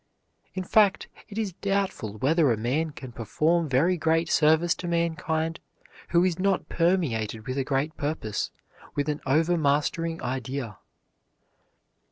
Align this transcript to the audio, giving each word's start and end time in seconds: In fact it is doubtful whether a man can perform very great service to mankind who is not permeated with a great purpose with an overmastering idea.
In 0.55 0.63
fact 0.63 1.07
it 1.29 1.37
is 1.37 1.53
doubtful 1.53 2.17
whether 2.17 2.51
a 2.51 2.57
man 2.57 2.89
can 2.89 3.11
perform 3.11 3.69
very 3.69 3.97
great 3.97 4.31
service 4.31 4.73
to 4.81 4.87
mankind 4.87 5.59
who 6.09 6.23
is 6.23 6.39
not 6.39 6.67
permeated 6.69 7.45
with 7.45 7.59
a 7.59 7.63
great 7.63 7.95
purpose 7.97 8.49
with 8.95 9.07
an 9.09 9.21
overmastering 9.27 10.19
idea. 10.23 10.79